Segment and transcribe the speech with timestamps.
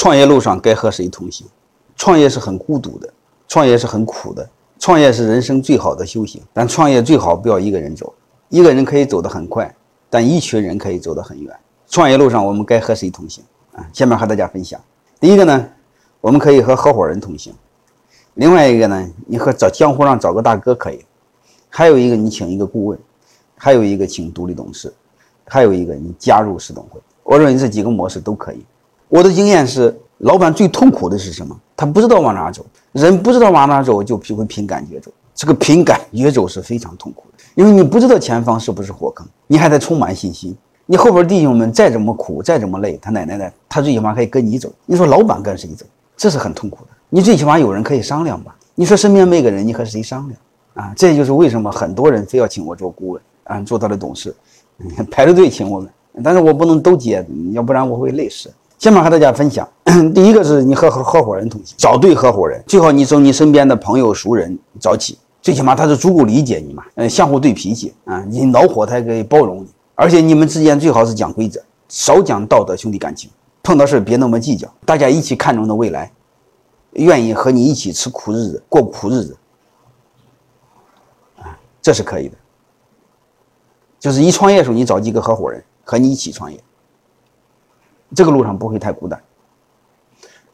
[0.00, 1.46] 创业路上该和谁同行？
[1.94, 3.12] 创业是很孤独的，
[3.46, 6.40] 创业是很苦的，创业是人生最好的修行。
[6.54, 8.14] 但创业最好不要一个人走，
[8.48, 9.76] 一个人可以走得很快，
[10.08, 11.54] 但一群人可以走得很远。
[11.86, 13.44] 创业路上我们该和谁同行
[13.74, 13.86] 啊？
[13.92, 14.80] 下面和大家分享。
[15.20, 15.68] 第一个呢，
[16.22, 17.52] 我们可以和合伙人同行；
[18.32, 21.00] 另外一个呢，你和找江湖上找个大哥可以；
[21.68, 22.98] 还有一个你请一个顾问；
[23.54, 24.88] 还有一个请独立董事；
[25.44, 26.98] 还有一个你加入市董会。
[27.22, 28.64] 我认为这几个模式都可以。
[29.10, 31.54] 我的经验是，老板最痛苦的是什么？
[31.76, 32.64] 他不知道往哪走。
[32.92, 35.10] 人不知道往哪走，就会凭感觉走。
[35.34, 40.56] 这个凭感觉走是非常痛苦的，因为你不知道前方是不是火坑，你还得充满信心。
[40.86, 44.72] 你后边弟兄们再怎么苦，再怎么累，他奶奶的，他最起码可以跟你走。
[44.86, 45.84] 你说老板跟谁走？
[46.16, 46.90] 这是很痛苦的。
[47.08, 48.54] 你最起码有人可以商量吧？
[48.76, 50.40] 你说身边没个人，你和谁商量
[50.74, 50.92] 啊？
[50.94, 54.32] 这就是为什么很多人非要请我做顾问啊，做他的董事，
[55.10, 55.90] 排着队请我们。
[56.22, 58.52] 但是我不能都接，要不然我会累死。
[58.80, 59.68] 下面和大家分享，
[60.14, 73.28] 第一个是你和合合伙人同行，找对合伙人，最好你从你身边的朋友熟人找起，最起码他是足够理解你嘛，嗯，相互对脾气啊，你恼火他也可以包容你，而且你们之间最好是讲规则，少讲道德兄弟感情，
[73.62, 76.10] 碰到事别那么计较，大家一起看重的未来，
[76.92, 79.36] 愿意和你一起吃苦日子，过苦日子，
[81.36, 82.36] 啊，这是可以的，
[83.98, 86.58] 就是一创业的时候你找几个合伙人和你一起创业。
[88.14, 89.22] 这个路上不会太孤单，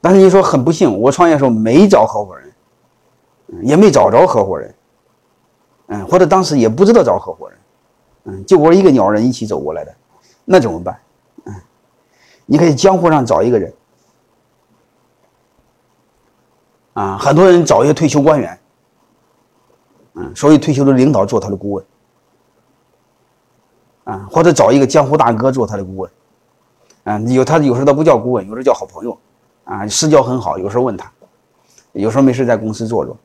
[0.00, 2.52] 但是你说很不幸，我创业的时候没找合伙人，
[3.62, 4.74] 也没找着合伙人，
[5.86, 7.58] 嗯，或者当时也不知道找合伙人，
[8.24, 9.94] 嗯，就我一个鸟人一起走过来的，
[10.44, 11.00] 那怎么办？
[11.46, 11.54] 嗯，
[12.44, 13.72] 你可以江湖上找一个人，
[16.92, 18.58] 啊，很多人找一个退休官员，
[20.14, 21.84] 嗯，所以退休的领导做他的顾问，
[24.04, 26.10] 啊，或者找一个江湖大哥做他的顾问。
[27.06, 29.16] 啊，有他有时候他不叫顾问，有时候叫好朋友，
[29.62, 31.08] 啊，私交很好，有时候问他，
[31.92, 33.16] 有时候没事在公司坐坐。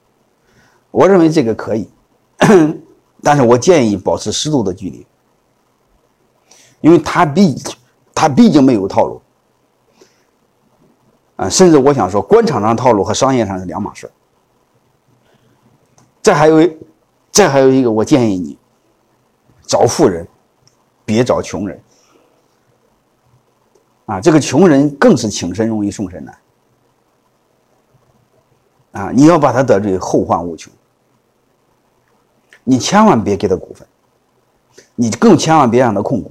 [0.91, 1.89] 我认为这个可以，
[3.23, 5.03] 但是我建议保持适度的距离，
[6.81, 7.55] 因为他毕
[8.14, 9.20] 他毕竟没有套路，
[11.37, 14.08] 啊，甚至我想说，官场上套路和商业上是两码事。
[16.21, 16.70] 这还有，
[17.31, 18.55] 这还有一个，我建议你
[19.64, 20.27] 找富人，
[21.03, 21.81] 别找穷人。
[24.11, 26.38] 啊，这个穷人更是请神容易送神难。
[28.92, 30.72] 啊，你要把他得罪，后患无穷。
[32.66, 33.88] 你千万别给他股份，
[34.95, 36.30] 你更千万别让他控股。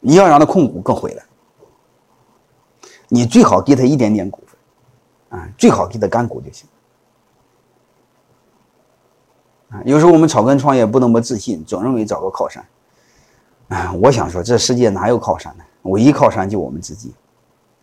[0.00, 1.22] 你要让他控股更毁了。
[3.08, 6.68] 你最好给他一点点股份，啊，最好给他干股就行。
[9.70, 12.66] 啊，有时候我们草根创业不那么自信，总认为找个靠山。
[13.68, 15.64] 啊，我想说，这世界哪有靠山呢？
[15.82, 17.14] 唯一靠山就我们自己，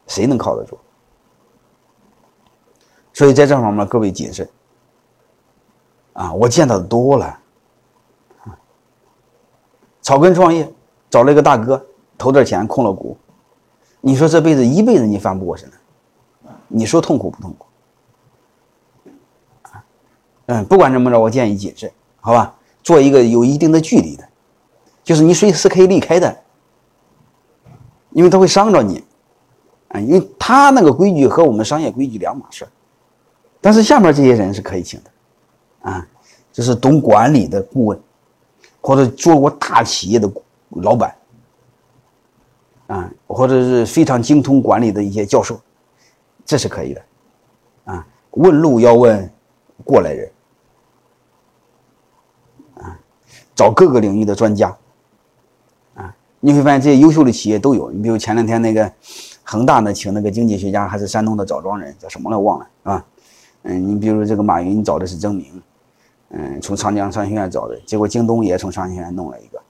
[0.08, 0.78] 谁能靠得住？
[3.14, 4.48] 所以在这方面各位谨慎。
[6.14, 7.40] 啊，我见到的多了。
[10.02, 10.72] 草根创业，
[11.10, 11.86] 找了一个大哥，
[12.18, 13.18] 投点钱控了股，
[14.02, 17.66] 你说这辈子一辈子你翻不过身来，你说痛苦不痛苦？
[20.48, 21.90] 嗯，不管怎么着，我建议谨慎，
[22.20, 22.54] 好吧？
[22.84, 24.28] 做一个有一定的距离的，
[25.04, 26.40] 就是你随时可以离开的。
[28.16, 29.04] 因为他会伤着你，
[29.88, 32.64] 啊，因为他那个规矩和我们商业规矩两码事
[33.60, 35.10] 但是下面这些人是可以请的，
[35.90, 36.08] 啊，
[36.52, 38.00] 就是懂管理的顾问，
[38.82, 40.32] 或者做过大企业的
[40.70, 41.16] 老板，
[42.86, 45.60] 啊，或者是非常精通管理的一些教授，
[46.46, 47.02] 这是可以的，
[47.86, 49.28] 啊，问路要问
[49.84, 50.32] 过来人，
[52.76, 53.00] 啊，
[53.56, 54.78] 找各个领域的专家。
[56.46, 57.90] 你会发现这些优秀的企业都有。
[57.90, 58.92] 你比如前两天那个
[59.44, 63.06] 恒大呢，请那个经济学家，还是山东的枣庄人，叫什么来忘了，是吧？
[63.62, 65.62] 嗯，你比如这个马云找的是曾明，
[66.32, 69.62] 嗯，从长江商学院找的，结果京东也从商学院弄了一个，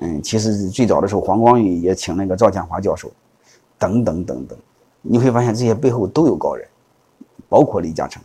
[0.00, 3.10] 嗯，其实最早的时候黄光裕也请那个赵建华教授，
[3.78, 4.58] 等等等等，
[5.00, 6.68] 你会发现这些背后都有高人，
[7.48, 8.22] 包括李嘉诚。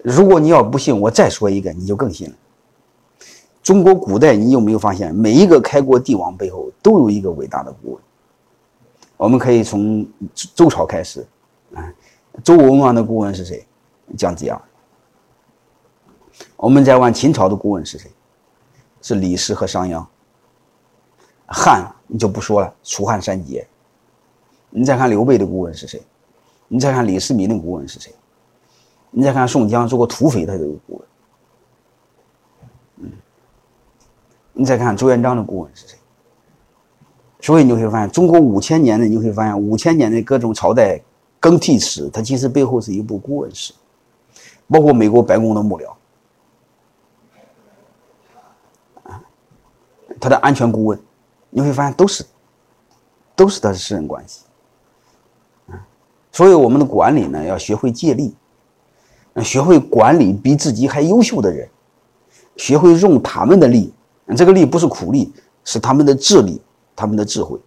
[0.00, 2.36] 如果你要不信，我再说一个，你就更信了。
[3.64, 8.02] 中国古代，你有没有发现，每一个开国帝王背后都有一个伟大的顾问？
[9.16, 10.06] 我们可以从
[10.54, 11.26] 周朝开始，
[11.74, 11.90] 啊，
[12.44, 13.66] 周文王的顾问是谁？
[14.18, 14.60] 姜子牙。
[16.56, 18.10] 我们再问秦朝的顾问是谁？
[19.00, 20.04] 是李斯和商鞅。
[21.46, 23.66] 汉你就不说了，楚汉三杰。
[24.68, 26.02] 你再看刘备的顾问是谁？
[26.68, 28.14] 你再看李世民的顾问是谁？
[29.10, 31.02] 你再看宋江做过土匪，他都有顾问。
[34.54, 35.98] 你再看朱元璋的顾问是谁？
[37.40, 40.98] 所以你会发现，中国五千年的，你会发现五千年的各种朝代
[41.38, 43.74] 更替史，它其实背后是一部顾问史，
[44.66, 45.90] 包括美国白宫的幕僚，
[49.02, 49.20] 啊，
[50.18, 50.98] 他的安全顾问，
[51.50, 52.24] 你会发现都是，
[53.36, 54.44] 都是他的私人关系，
[55.66, 55.76] 啊，
[56.32, 58.34] 所以我们的管理呢，要学会借力，
[59.42, 61.68] 学会管理比自己还优秀的人，
[62.56, 63.92] 学会用他们的力，
[64.36, 65.32] 这个力不是苦力，
[65.64, 66.62] 是他们的智力，
[66.94, 67.58] 他们的智慧。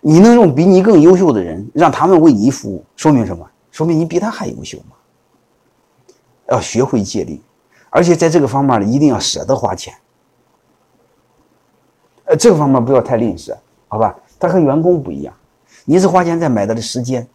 [0.00, 3.48] 你能用比你更优秀的人，让他们为你服务，说明什么？
[3.70, 4.96] 说明你比他还优秀嘛。
[6.50, 7.42] 要学会借力，
[7.90, 9.94] 而且在这个方面呢，一定要舍得花钱。
[12.24, 13.56] 呃，这个方面不要太吝啬，
[13.86, 14.16] 好吧？
[14.38, 15.34] 他和员工不一样，
[15.84, 17.28] 你是花钱在买他的时间，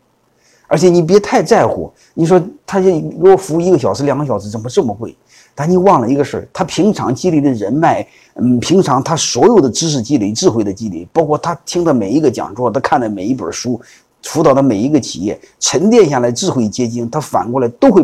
[0.74, 1.94] 而且你别太在乎。
[2.16, 5.16] 你说他给我服务一个小时、两个小时，怎么这么贵？
[5.54, 8.04] 但你忘了一个事儿，他平常积累的人脉，
[8.34, 13.80] 嗯，平常他所有的知识积累、智慧的积累，包括他听的每一个讲座，他看的每一本书，
[14.24, 18.04] 辅导的每一个企业，沉淀下来智慧结晶，他反过来都会，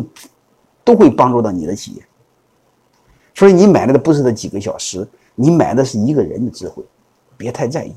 [0.84, 2.04] 都会帮助到你的企业。
[3.34, 6.84] 所以你买来的不是这几个小时，你买的是一个人的智慧，
[7.36, 7.96] 别太在意，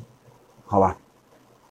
[0.65, 0.97] 好吧？